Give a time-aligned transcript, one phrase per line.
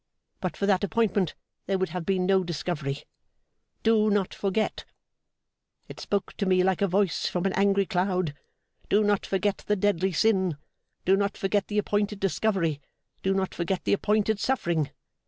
[0.39, 1.35] But for that appointment
[1.67, 3.03] there would have been no discovery.
[3.83, 4.83] "Do not forget."
[5.87, 8.33] It spoke to me like a voice from an angry cloud.
[8.89, 10.57] Do not forget the deadly sin,
[11.05, 12.81] do not forget the appointed discovery,
[13.21, 14.89] do not forget the appointed suffering.